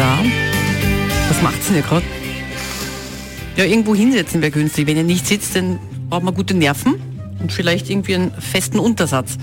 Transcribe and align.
da. 0.00 0.18
Was 1.28 1.42
macht's 1.42 1.66
denn 1.66 1.76
ihr 1.76 1.82
gerade? 1.82 2.06
Ja, 3.56 3.64
irgendwo 3.64 3.94
hinsetzen 3.94 4.40
wäre 4.40 4.50
günstig. 4.50 4.86
Wenn 4.86 4.96
ihr 4.96 5.04
nicht 5.04 5.26
sitzt, 5.26 5.54
dann 5.54 5.78
braucht 6.08 6.22
man 6.22 6.34
gute 6.34 6.54
Nerven 6.54 6.94
und 7.38 7.52
vielleicht 7.52 7.90
irgendwie 7.90 8.14
einen 8.14 8.32
festen 8.32 8.78
Untersatz. 8.78 9.36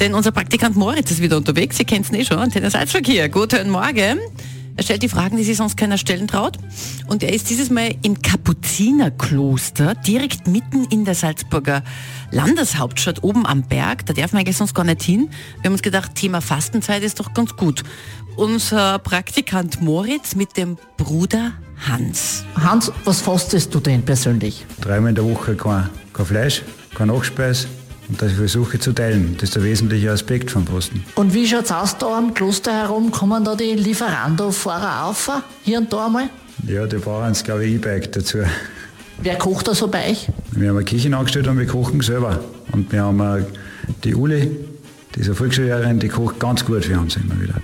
Denn 0.00 0.14
unser 0.14 0.32
Praktikant 0.32 0.76
Moritz 0.76 1.10
ist 1.10 1.20
wieder 1.20 1.36
unterwegs. 1.36 1.76
Sie 1.76 1.84
kennt 1.84 2.06
es 2.06 2.12
eh 2.12 2.24
schon. 2.24 2.38
Antenne 2.38 2.70
Salzverkehr. 2.70 3.28
Guten 3.28 3.68
Morgen. 3.68 4.18
Er 4.78 4.84
stellt 4.84 5.02
die 5.02 5.08
Fragen, 5.08 5.36
die 5.36 5.42
sich 5.42 5.56
sonst 5.56 5.76
keiner 5.76 5.98
stellen 5.98 6.28
traut. 6.28 6.56
Und 7.08 7.24
er 7.24 7.32
ist 7.32 7.50
dieses 7.50 7.68
Mal 7.68 7.96
im 8.02 8.22
Kapuzinerkloster, 8.22 9.96
direkt 9.96 10.46
mitten 10.46 10.84
in 10.84 11.04
der 11.04 11.16
Salzburger 11.16 11.82
Landeshauptstadt, 12.30 13.24
oben 13.24 13.44
am 13.44 13.62
Berg. 13.62 14.06
Da 14.06 14.12
darf 14.12 14.32
man 14.32 14.40
eigentlich 14.40 14.56
sonst 14.56 14.74
gar 14.74 14.84
nicht 14.84 15.02
hin. 15.02 15.30
Wir 15.56 15.64
haben 15.64 15.72
uns 15.72 15.82
gedacht, 15.82 16.14
Thema 16.14 16.40
Fastenzeit 16.40 17.02
ist 17.02 17.18
doch 17.18 17.34
ganz 17.34 17.56
gut. 17.56 17.82
Unser 18.36 19.00
Praktikant 19.00 19.82
Moritz 19.82 20.36
mit 20.36 20.56
dem 20.56 20.78
Bruder 20.96 21.54
Hans. 21.88 22.44
Hans, 22.54 22.92
was 23.04 23.20
fastest 23.20 23.74
du 23.74 23.80
denn 23.80 24.04
persönlich? 24.04 24.64
Dreimal 24.80 25.08
in 25.08 25.16
der 25.16 25.24
Woche 25.24 25.56
kein, 25.56 25.90
kein 26.12 26.26
Fleisch, 26.26 26.62
kein 26.94 27.08
Nachspeis 27.08 27.66
und 28.08 28.22
das 28.22 28.32
versuche 28.32 28.76
ich 28.76 28.82
zu 28.82 28.92
teilen. 28.92 29.34
Das 29.34 29.44
ist 29.44 29.56
der 29.56 29.64
wesentliche 29.64 30.10
Aspekt 30.10 30.50
vom 30.50 30.64
Posten. 30.64 31.04
Und 31.14 31.34
wie 31.34 31.46
schaut's 31.46 31.70
aus 31.70 31.98
da 31.98 32.16
am 32.16 32.32
Kloster 32.32 32.72
herum? 32.72 33.10
Kommen 33.10 33.44
da 33.44 33.54
die 33.54 33.74
Lieferando-Fahrer 33.74 35.04
auf? 35.06 35.30
Hier 35.62 35.78
und 35.78 35.92
da 35.92 36.06
einmal? 36.06 36.30
Ja, 36.66 36.86
die 36.86 36.96
brauchen 36.96 37.32
es, 37.32 37.44
glaube 37.44 37.66
ich, 37.66 37.74
E-Bike 37.74 38.10
dazu. 38.12 38.38
Wer 39.20 39.36
kocht 39.36 39.68
da 39.68 39.74
so 39.74 39.88
bei 39.88 40.10
euch? 40.10 40.28
Wir 40.52 40.70
haben 40.70 40.76
eine 40.76 40.84
Küche 40.84 41.14
angestellt 41.14 41.48
und 41.48 41.58
wir 41.58 41.66
kochen 41.66 42.00
selber. 42.00 42.40
Und 42.72 42.90
wir 42.92 43.02
haben 43.02 43.20
äh, 43.20 43.44
die 44.04 44.14
Uli, 44.14 44.50
die 45.14 45.20
ist 45.20 45.26
eine 45.26 45.34
Volksschullehrerin, 45.34 45.98
die 45.98 46.08
kocht 46.08 46.38
ganz 46.38 46.64
gut 46.64 46.84
für 46.84 46.98
uns 46.98 47.16
immer 47.16 47.40
wieder. 47.40 47.54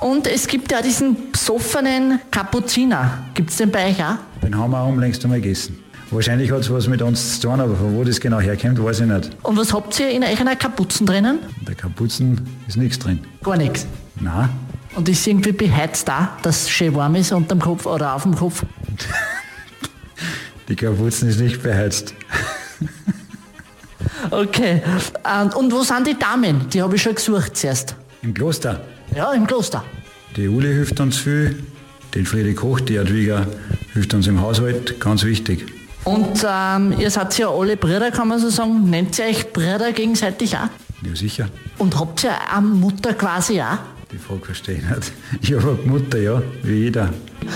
Und 0.00 0.26
es 0.26 0.46
gibt 0.46 0.72
ja 0.72 0.80
diesen 0.80 1.30
besoffenen 1.30 2.20
Kapuziner. 2.30 3.24
Gibt's 3.34 3.56
den 3.56 3.70
bei 3.70 3.90
euch 3.90 4.02
auch? 4.02 4.16
Den 4.42 4.56
haben 4.56 4.70
wir 4.70 4.80
auch 4.80 4.88
unlängst 4.88 5.22
einmal 5.24 5.40
gegessen. 5.40 5.78
Wahrscheinlich 6.12 6.50
hat 6.50 6.60
es 6.60 6.70
was 6.72 6.88
mit 6.88 7.02
uns 7.02 7.38
zu 7.40 7.48
tun, 7.48 7.60
aber 7.60 7.76
von 7.76 7.94
wo 7.94 8.02
das 8.02 8.18
genau 8.20 8.40
herkommt, 8.40 8.82
weiß 8.82 9.00
ich 9.00 9.06
nicht. 9.06 9.30
Und 9.42 9.56
was 9.56 9.72
habt 9.72 9.98
ihr 10.00 10.10
in 10.10 10.24
euren 10.24 10.58
Kapuzen 10.58 11.06
drinnen? 11.06 11.38
In 11.60 11.66
der 11.66 11.76
Kapuzen 11.76 12.40
ist 12.66 12.76
nichts 12.76 12.98
drin. 12.98 13.20
Gar 13.44 13.56
nichts. 13.56 13.86
Nein, 14.18 14.48
Und 14.96 15.08
ist 15.08 15.26
irgendwie 15.26 15.52
beheizt 15.52 16.08
da, 16.08 16.36
dass 16.42 16.62
es 16.62 16.70
schön 16.70 16.94
warm 16.94 17.14
ist 17.14 17.32
unterm 17.32 17.60
Kopf 17.60 17.86
oder 17.86 18.14
auf 18.14 18.24
dem 18.24 18.34
Kopf? 18.34 18.64
die 20.68 20.76
Kapuzen 20.76 21.28
ist 21.28 21.40
nicht 21.40 21.62
beheizt. 21.62 22.14
Okay. 24.30 24.82
Und, 25.56 25.72
wo 25.72 25.82
sind 25.82 26.06
die 26.06 26.18
Damen? 26.18 26.68
Die 26.70 26.82
habe 26.82 26.94
ich 26.94 27.02
schon 27.02 27.14
gesucht 27.14 27.56
zuerst. 27.56 27.94
Im 28.22 28.34
Kloster. 28.34 28.80
Ja, 29.14 29.32
im 29.32 29.46
Kloster. 29.46 29.82
Die 30.36 30.46
Uli 30.46 30.68
hilft 30.68 31.00
uns 31.00 31.16
viel. 31.16 31.62
Den 32.14 32.26
Friedrich 32.26 32.56
Koch, 32.56 32.80
die 32.80 32.94
Jadwiga, 32.94 33.46
hilft 33.92 34.12
uns 34.14 34.26
im 34.26 34.40
Haushalt, 34.40 35.00
ganz 35.00 35.24
wichtig. 35.24 35.64
Und 36.04 36.44
ähm, 36.48 36.94
ihr 36.98 37.10
seid 37.10 37.36
ja 37.38 37.48
alle 37.50 37.76
Brüder, 37.76 38.10
kann 38.10 38.28
man 38.28 38.38
so 38.38 38.48
sagen. 38.48 38.88
Nennt 38.88 39.18
ihr 39.18 39.26
euch 39.26 39.52
Brüder 39.52 39.92
gegenseitig 39.92 40.56
auch? 40.56 40.68
Ja, 41.02 41.14
sicher. 41.14 41.48
Und 41.78 41.98
habt 41.98 42.24
ihr 42.24 42.32
eine 42.52 42.66
Mutter 42.66 43.14
quasi 43.14 43.60
auch? 43.60 43.78
Die 44.12 44.18
Frage 44.18 44.44
verstehe 44.46 44.76
ich 44.76 44.82
nicht. 44.82 45.12
Ich 45.40 45.52
habe 45.54 45.78
eine 45.80 45.90
Mutter, 45.90 46.18
ja, 46.18 46.42
wie 46.62 46.84
jeder. 46.84 47.10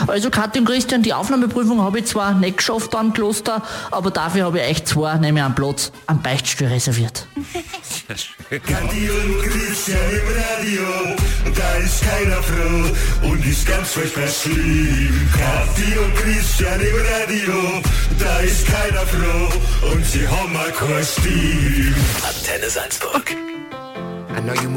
Also 0.06 0.30
Kathi 0.30 0.60
und 0.60 0.66
Christian, 0.66 1.02
die 1.02 1.12
Aufnahmeprüfung 1.12 1.80
habe 1.80 1.98
ich 1.98 2.06
zwar 2.06 2.32
nicht 2.34 2.58
geschafft 2.58 2.94
am 2.94 3.12
Kloster, 3.12 3.62
aber 3.90 4.10
dafür 4.10 4.44
habe 4.44 4.60
ich 4.60 4.70
euch 4.70 4.84
zwei, 4.84 5.16
nämlich 5.18 5.42
einen 5.42 5.54
Platz 5.54 5.92
am 6.06 6.22
Beichtstuhl 6.22 6.68
reserviert. 6.68 7.26
Kathi 8.06 9.08
und 9.08 9.42
Christian 9.42 10.10
im 10.10 10.28
Radio, 10.36 11.16
da 11.56 11.74
ist 11.76 12.02
keiner 12.02 12.42
froh 12.42 13.28
und 13.28 13.46
ist 13.46 13.66
ganz 13.66 13.92
furchtbar 13.92 14.28
schlimm. 14.28 15.30
Im 16.80 16.96
Radio, 16.96 17.82
da 18.18 18.38
ist 18.40 18.66
keiner 18.66 19.06
froh 19.06 19.48
und 19.90 20.04
sie 20.04 20.28
haben 20.28 20.52
mal. 20.52 20.70
Antenne 22.28 22.68
Salzburg. 22.68 23.34
I 24.36 24.40
know 24.40 24.54
you 24.54 24.68